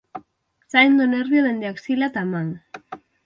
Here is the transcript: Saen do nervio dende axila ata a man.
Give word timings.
Saen 0.73 0.93
do 0.99 1.05
nervio 1.11 1.45
dende 1.47 1.67
axila 1.73 2.05
ata 2.09 2.19
a 2.25 2.31
man. 2.33 2.47